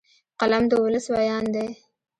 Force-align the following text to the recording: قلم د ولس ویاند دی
قلم 0.39 0.63
د 0.71 0.73
ولس 0.83 1.05
ویاند 1.13 1.49
دی 1.55 1.67